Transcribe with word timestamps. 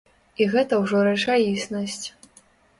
І 0.41 0.47
гэта 0.53 0.79
ўжо 0.85 1.03
рэчаіснасць. 1.09 2.03